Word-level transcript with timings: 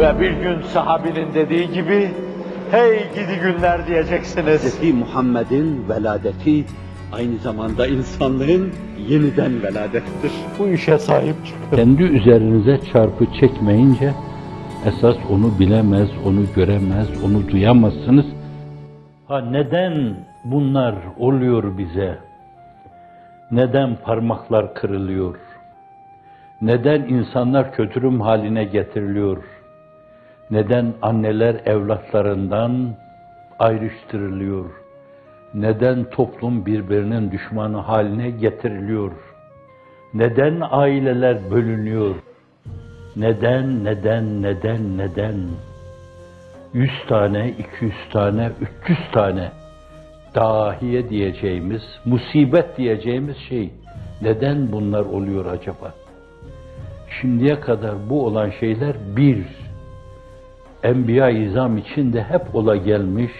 Ve 0.00 0.20
bir 0.20 0.30
gün 0.30 0.62
sahabinin 0.62 1.34
dediği 1.34 1.70
gibi, 1.72 2.10
hey 2.70 2.98
gidi 3.14 3.40
günler 3.42 3.86
diyeceksiniz. 3.86 4.80
Hz. 4.80 4.94
Muhammed'in 4.94 5.88
veladeti 5.88 6.64
aynı 7.12 7.38
zamanda 7.38 7.86
insanlığın 7.86 8.72
yeniden 9.08 9.62
veladettir. 9.62 10.32
Bu 10.58 10.68
işe 10.68 10.98
sahip 10.98 11.46
çıkın. 11.46 11.76
Kendi 11.76 12.02
üzerinize 12.02 12.80
çarpı 12.92 13.26
çekmeyince 13.40 14.12
esas 14.86 15.16
onu 15.30 15.58
bilemez, 15.58 16.08
onu 16.26 16.40
göremez, 16.56 17.24
onu 17.24 17.48
duyamazsınız. 17.48 18.26
Ha 19.28 19.40
neden 19.40 20.14
bunlar 20.44 20.94
oluyor 21.18 21.78
bize? 21.78 22.18
Neden 23.50 23.96
parmaklar 24.04 24.74
kırılıyor? 24.74 25.36
Neden 26.62 27.00
insanlar 27.00 27.72
kötürüm 27.72 28.20
haline 28.20 28.64
getiriliyor? 28.64 29.44
Neden 30.50 30.94
anneler 31.02 31.54
evlatlarından 31.66 32.96
ayrıştırılıyor? 33.58 34.64
Neden 35.54 36.04
toplum 36.04 36.66
birbirinin 36.66 37.30
düşmanı 37.30 37.76
haline 37.76 38.30
getiriliyor? 38.30 39.12
Neden 40.14 40.62
aileler 40.70 41.50
bölünüyor? 41.50 42.14
Neden, 43.16 43.84
neden, 43.84 44.42
neden, 44.42 44.98
neden? 44.98 45.36
Yüz 46.74 47.06
tane, 47.08 47.48
iki 47.48 47.84
yüz 47.84 48.08
tane, 48.12 48.50
üç 48.60 48.88
yüz 48.88 49.10
tane 49.12 49.50
dahiye 50.34 51.08
diyeceğimiz, 51.10 51.82
musibet 52.04 52.76
diyeceğimiz 52.78 53.36
şey 53.36 53.70
neden 54.22 54.72
bunlar 54.72 55.00
oluyor 55.00 55.46
acaba? 55.46 55.94
Şimdiye 57.20 57.60
kadar 57.60 58.10
bu 58.10 58.26
olan 58.26 58.50
şeyler 58.60 58.96
bir, 59.16 59.46
Enbiya-i 60.82 61.44
İzam 61.44 61.78
içinde 61.78 62.22
hep 62.22 62.54
ola 62.54 62.76
gelmiş, 62.76 63.32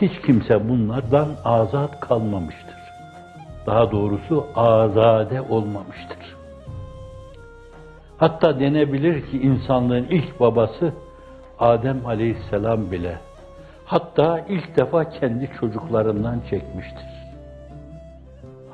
hiç 0.00 0.12
kimse 0.26 0.68
bunlardan 0.68 1.28
azat 1.44 2.00
kalmamıştır. 2.00 2.78
Daha 3.66 3.92
doğrusu 3.92 4.46
azade 4.54 5.40
olmamıştır. 5.40 6.36
Hatta 8.16 8.60
denebilir 8.60 9.26
ki 9.26 9.42
insanlığın 9.42 10.06
ilk 10.10 10.40
babası 10.40 10.92
Adem 11.58 12.06
Aleyhisselam 12.06 12.90
bile 12.90 13.18
hatta 13.84 14.40
ilk 14.48 14.76
defa 14.76 15.10
kendi 15.10 15.50
çocuklarından 15.60 16.40
çekmiştir. 16.50 17.08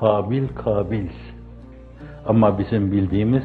Habil 0.00 0.48
Kabil. 0.48 1.08
Ama 2.26 2.58
bizim 2.58 2.92
bildiğimiz 2.92 3.44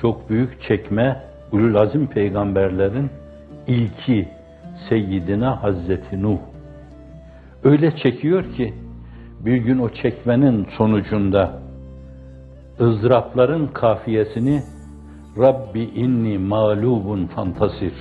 çok 0.00 0.30
büyük 0.30 0.62
çekme 0.62 1.22
ulul 1.52 1.74
azim 1.74 2.06
peygamberlerin 2.06 3.10
ilki 3.66 4.28
Seyyidina 4.88 5.62
Hazreti 5.62 6.22
Nuh. 6.22 6.38
Öyle 7.64 7.96
çekiyor 7.96 8.54
ki 8.54 8.74
bir 9.40 9.56
gün 9.56 9.78
o 9.78 9.88
çekmenin 9.88 10.66
sonucunda 10.78 11.62
ızdırapların 12.80 13.66
kafiyesini 13.66 14.62
Rabbi 15.38 15.80
inni 15.80 16.38
mağlubun 16.38 17.26
fantasir. 17.26 17.94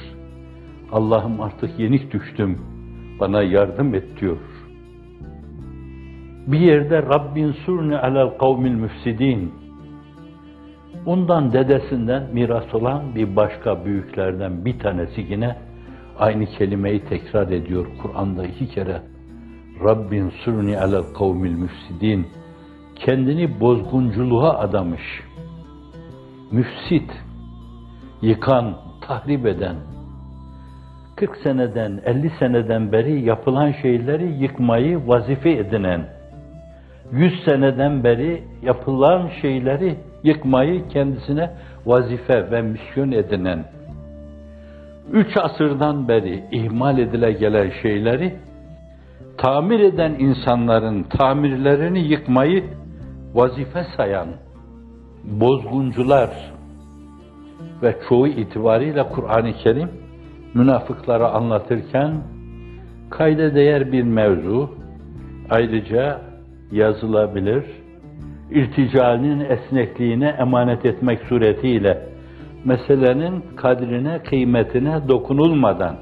Allah'ım 0.92 1.42
artık 1.42 1.80
yenik 1.80 2.14
düştüm. 2.14 2.58
Bana 3.20 3.44
yardım 3.44 3.96
et 3.96 4.22
diyor. 4.22 4.38
Bir 6.48 6.60
yerde 6.60 7.02
Rabbin 7.02 7.52
surni 7.52 7.98
alel 7.98 8.38
kavmil 8.38 8.72
müfsidin. 8.72 9.54
Ondan 11.06 11.54
dedesinden 11.54 12.24
miras 12.34 12.76
olan 12.76 13.16
bir 13.16 13.36
başka 13.36 13.86
büyüklerden 13.86 14.66
bir 14.66 14.80
tanesi 14.80 15.22
yine 15.30 15.56
aynı 16.20 16.46
kelimeyi 16.46 17.00
tekrar 17.06 17.48
ediyor 17.48 17.86
Kur'an'da 18.02 18.46
iki 18.46 18.68
kere. 18.68 19.02
Rabbin 19.84 20.30
surni 20.30 20.80
alel 20.80 21.04
kavmil 21.18 21.52
müfsidin. 21.52 22.28
Kendini 22.96 23.60
bozgunculuğa 23.60 24.60
adamış. 24.60 25.02
Müfsit, 26.52 27.12
yıkan, 28.22 28.78
tahrip 29.02 29.46
eden, 29.46 29.76
40 31.16 31.38
seneden, 31.38 32.02
50 32.06 32.32
seneden 32.40 32.92
beri 32.92 33.22
yapılan 33.22 33.72
şeyleri 33.72 34.44
yıkmayı 34.44 35.08
vazife 35.08 35.52
edinen, 35.52 36.06
100 37.12 37.44
seneden 37.46 38.04
beri 38.04 38.44
yapılan 38.62 39.30
şeyleri 39.42 39.96
yıkmayı 40.24 40.88
kendisine 40.88 41.52
vazife 41.86 42.52
ve 42.52 42.62
misyon 42.62 43.12
edinen, 43.12 43.66
üç 45.12 45.38
asırdan 45.38 46.08
beri 46.08 46.44
ihmal 46.52 46.98
edile 46.98 47.32
gelen 47.32 47.72
şeyleri 47.82 48.36
tamir 49.38 49.80
eden 49.80 50.16
insanların 50.20 51.04
tamirlerini 51.04 52.00
yıkmayı 52.00 52.64
vazife 53.34 53.86
sayan 53.98 54.28
bozguncular 55.24 56.30
ve 57.82 57.96
çoğu 58.10 58.28
itibariyle 58.28 59.04
Kur'an-ı 59.10 59.54
Kerim 59.54 59.90
münafıkları 60.54 61.28
anlatırken 61.28 62.14
kayda 63.10 63.56
değer 63.56 63.92
bir 63.92 64.04
mevzu 64.04 64.70
ayrıca 65.50 66.22
yazılabilir, 66.72 67.66
irticalinin 68.52 69.40
esnekliğine 69.40 70.36
emanet 70.40 70.86
etmek 70.86 71.20
suretiyle 71.30 72.14
meselenin 72.66 73.44
kadrine, 73.56 74.20
kıymetine 74.24 75.08
dokunulmadan 75.08 75.96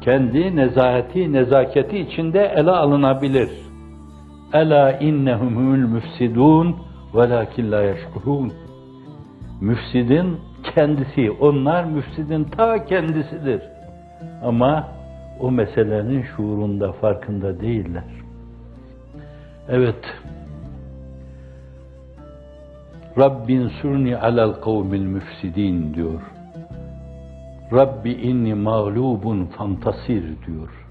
kendi 0.00 0.56
nezaheti, 0.56 1.32
nezaketi 1.32 1.98
içinde 1.98 2.52
ele 2.56 2.70
alınabilir. 2.70 3.50
Ela 4.52 4.92
innehumul 4.92 5.88
müfsidun 5.88 6.76
velakin 7.14 7.72
la 7.72 7.82
yeşkurun. 7.82 8.52
Müfsidin 9.60 10.40
kendisi, 10.74 11.30
onlar 11.30 11.84
müfsidin 11.84 12.44
ta 12.44 12.84
kendisidir. 12.84 13.62
Ama 14.44 14.88
o 15.40 15.50
meselenin 15.50 16.22
şuurunda, 16.36 16.92
farkında 16.92 17.60
değiller. 17.60 18.04
Evet, 19.68 20.04
Rabbin 23.18 23.68
surni 23.68 24.16
alel 24.16 24.52
kavmil 24.52 25.00
müfsidin 25.00 25.94
diyor. 25.94 26.20
Rabbi 27.72 28.10
inni 28.10 28.54
mağlubun 28.54 29.44
fantasir 29.44 30.22
diyor. 30.22 30.86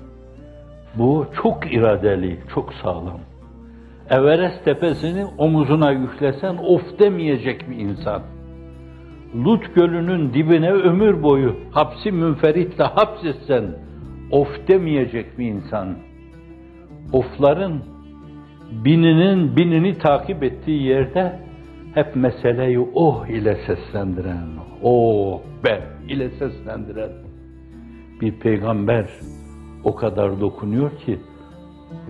Bu 0.96 1.26
çok 1.42 1.74
iradeli, 1.74 2.40
çok 2.54 2.74
sağlam. 2.74 3.20
Everest 4.10 4.66
tepesini 4.66 5.26
omuzuna 5.38 5.92
yüklesen 5.92 6.58
of 6.58 7.00
demeyecek 7.00 7.70
bir 7.70 7.78
insan. 7.78 8.22
Lut 9.36 9.76
gölünün 9.76 10.34
dibine 10.34 10.72
ömür 10.72 11.24
boyu 11.24 11.56
hapsi 11.72 12.12
münferitle 12.12 12.84
hapsetsen 12.84 13.64
of 14.32 14.68
demeyecek 14.68 15.40
bir 15.40 15.46
insan. 15.46 15.96
Ofların 17.14 17.84
bininin 18.86 19.56
binini 19.56 19.98
takip 19.98 20.44
ettiği 20.44 20.84
yerde 20.84 21.51
hep 21.94 22.16
meseleyi 22.16 22.80
oh 22.94 23.28
ile 23.28 23.58
seslendiren, 23.68 24.48
oh 24.84 25.42
ben 25.64 25.82
ile 26.10 26.30
seslendiren 26.30 27.12
bir 28.22 28.40
peygamber 28.40 29.06
o 29.84 29.96
kadar 29.96 30.42
dokunuyor 30.42 30.98
ki 30.98 31.20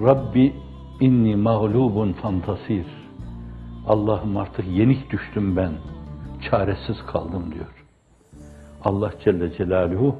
Rabbi 0.06 0.54
inni 1.00 1.36
mağlubun 1.36 2.14
fantasir. 2.14 2.86
Allah'ım 3.88 4.38
artık 4.38 4.66
yenik 4.68 5.12
düştüm 5.12 5.56
ben. 5.56 5.72
Çaresiz 6.50 7.06
kaldım 7.06 7.44
diyor. 7.54 7.86
Allah 8.84 9.12
Celle 9.24 9.54
Celaluhu 9.58 10.16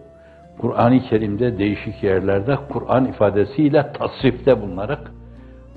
Kur'an-ı 0.58 1.00
Kerim'de 1.00 1.58
değişik 1.58 2.04
yerlerde 2.04 2.58
Kur'an 2.70 3.06
ifadesiyle 3.06 3.92
tasrifte 3.94 4.62
bulunarak 4.62 5.12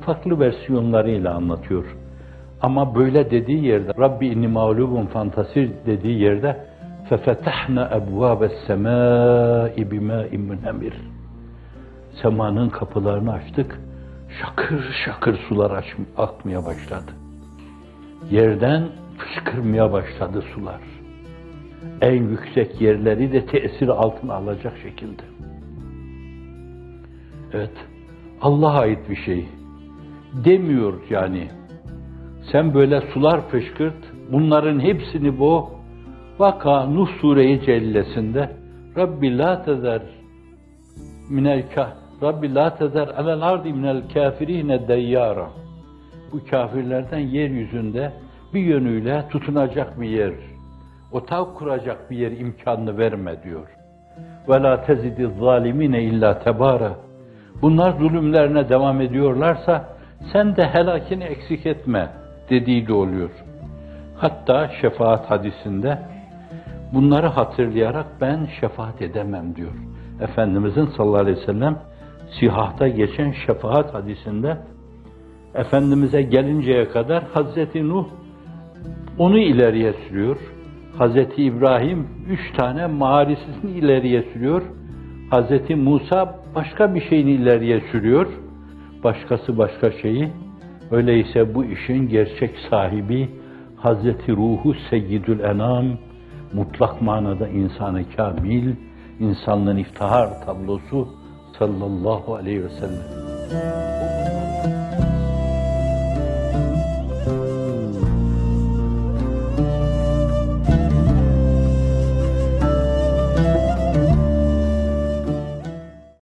farklı 0.00 0.40
versiyonlarıyla 0.40 1.34
anlatıyor. 1.34 1.84
Ama 2.63 2.95
böyle 2.95 3.31
dediği 3.31 3.65
yerde 3.65 3.93
Rabbi 3.99 4.27
inni 4.27 4.47
mağlubun 4.47 5.05
fantasir 5.05 5.71
dediği 5.85 6.19
yerde 6.19 6.65
فَفَتَحْنَا 7.09 7.83
أَبْوَابَ 7.99 8.49
السَّمَاءِ 8.51 9.75
بِمَاءٍ 9.91 10.29
مُنْهَمِرٍ 10.29 10.93
Semanın 12.21 12.69
kapılarını 12.69 13.33
açtık, 13.33 13.79
şakır 14.41 14.95
şakır 15.05 15.37
sular 15.37 15.71
aç, 15.71 15.85
akmaya 16.17 16.65
başladı. 16.65 17.11
Yerden 18.31 18.87
fışkırmaya 19.17 19.91
başladı 19.91 20.43
sular. 20.55 20.81
En 22.01 22.23
yüksek 22.23 22.81
yerleri 22.81 23.31
de 23.31 23.45
tesir 23.45 23.87
altına 23.87 24.33
alacak 24.33 24.73
şekilde. 24.83 25.21
Evet, 27.53 27.73
Allah'a 28.41 28.79
ait 28.79 29.09
bir 29.09 29.15
şey. 29.15 29.45
Demiyor 30.45 30.93
yani. 31.09 31.49
sen 32.52 32.74
böyle 32.74 33.00
sular 33.00 33.48
fışkırt, 33.48 33.94
bunların 34.32 34.80
hepsini 34.80 35.38
bu 35.38 35.70
Vaka 36.38 36.86
Nuh 36.86 37.08
Sure-i 37.20 37.60
Cellesinde 37.66 38.50
Rabbi 38.96 39.38
la 39.38 39.62
tezer 39.62 40.02
minel 41.30 41.62
kah 41.74 41.90
Rabbi 42.22 42.54
la 42.54 42.76
tezer 42.76 43.08
alel 43.08 43.42
ardi 43.42 43.72
minel 43.72 44.02
kafirine 44.14 44.88
deyyara. 44.88 45.48
Bu 46.32 46.40
kafirlerden 46.50 47.18
yeryüzünde 47.18 48.12
bir 48.54 48.60
yönüyle 48.60 49.24
tutunacak 49.30 50.00
bir 50.00 50.08
yer, 50.08 50.32
otav 51.12 51.54
kuracak 51.54 52.10
bir 52.10 52.16
yer 52.16 52.32
imkanını 52.32 52.98
verme 52.98 53.42
diyor. 53.42 53.68
Ve 54.48 54.62
la 54.62 54.84
tezidi 54.84 55.28
zalimine 55.40 56.02
illa 56.02 56.38
tebara. 56.38 56.92
Bunlar 57.62 57.90
zulümlerine 57.90 58.68
devam 58.68 59.00
ediyorlarsa 59.00 59.84
sen 60.32 60.56
de 60.56 60.64
helakini 60.64 61.24
eksik 61.24 61.66
etme 61.66 62.08
dediği 62.50 62.86
de 62.86 62.92
oluyor. 62.92 63.30
Hatta 64.16 64.70
şefaat 64.80 65.30
hadisinde 65.30 65.98
bunları 66.92 67.26
hatırlayarak 67.26 68.06
ben 68.20 68.48
şefaat 68.60 69.02
edemem 69.02 69.56
diyor. 69.56 69.72
Efendimizin 70.20 70.86
sallallahu 70.86 71.20
aleyhi 71.20 71.40
ve 71.40 71.46
sellem 71.46 71.78
sihahta 72.40 72.88
geçen 72.88 73.34
şefaat 73.46 73.94
hadisinde 73.94 74.56
Efendimiz'e 75.54 76.22
gelinceye 76.22 76.88
kadar 76.88 77.24
Hazreti 77.24 77.88
Nuh 77.88 78.06
onu 79.18 79.38
ileriye 79.38 79.92
sürüyor. 79.92 80.36
Hazreti 80.98 81.42
İbrahim 81.42 82.08
üç 82.28 82.52
tane 82.56 82.86
mağarisini 82.86 83.70
ileriye 83.70 84.22
sürüyor. 84.22 84.62
Hazreti 85.30 85.76
Musa 85.76 86.34
başka 86.54 86.94
bir 86.94 87.00
şeyini 87.00 87.30
ileriye 87.30 87.80
sürüyor. 87.92 88.26
Başkası 89.04 89.58
başka 89.58 89.90
şeyi. 89.90 90.32
Öyleyse 90.90 91.54
bu 91.54 91.64
işin 91.64 92.08
gerçek 92.08 92.50
sahibi 92.70 93.30
Hazreti 93.76 94.32
Ruhu 94.32 94.74
Seyyidül 94.90 95.40
Enam, 95.40 95.86
mutlak 96.52 97.02
manada 97.02 97.48
insanı 97.48 98.02
kamil, 98.16 98.74
insanlığın 99.20 99.76
iftihar 99.76 100.46
tablosu 100.46 101.08
sallallahu 101.58 102.34
aleyhi 102.34 102.64
ve 102.64 102.68
sellem. 102.68 104.13